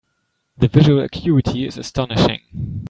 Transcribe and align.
The 0.57 0.67
visual 0.67 1.03
acuity 1.03 1.67
is 1.67 1.77
astonishing. 1.77 2.39